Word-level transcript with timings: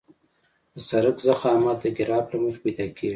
د 0.73 0.75
سرک 0.87 1.17
ضخامت 1.27 1.77
د 1.81 1.85
ګراف 1.97 2.25
له 2.31 2.37
مخې 2.43 2.59
پیدا 2.63 2.85
کیږي 2.97 3.09